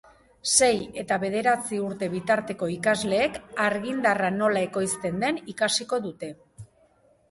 Sei 0.53 0.77
eta 1.01 1.17
bederatzi 1.23 1.81
urte 1.89 2.09
bitarteko 2.15 2.71
ikasleek 2.77 3.39
argindarra 3.69 4.35
nola 4.43 4.67
ekoizten 4.73 5.25
den 5.27 5.43
ikasiko 5.57 6.05
dute. 6.11 6.37